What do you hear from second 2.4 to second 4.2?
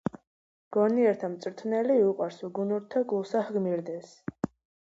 უგუნურთა გულსა ჰგმირდეს.